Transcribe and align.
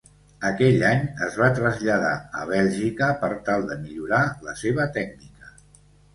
Aquell 0.47 0.85
any 0.91 1.03
es 1.25 1.37
va 1.41 1.49
traslladar 1.59 2.13
a 2.39 2.47
Bèlgica 2.53 3.11
per 3.25 3.31
tal 3.51 3.67
de 3.69 3.79
millorar 3.83 4.25
la 4.49 4.59
seva 4.65 4.91
tècnica. 4.99 5.55